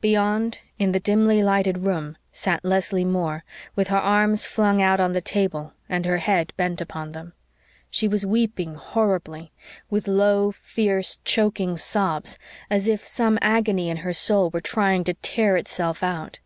[0.00, 3.42] Beyond, in the dimly lighted room, sat Leslie Moore,
[3.74, 7.32] with her arms flung out on the table and her head bent upon them.
[7.90, 9.50] She was weeping horribly
[9.90, 12.38] with low, fierce, choking sobs,
[12.70, 16.38] as if some agony in her soul were trying to tear itself out.